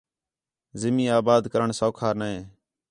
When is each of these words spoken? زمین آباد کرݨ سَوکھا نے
زمین 0.81 1.07
آباد 1.19 1.43
کرݨ 1.53 1.69
سَوکھا 1.79 2.09
نے 2.19 2.33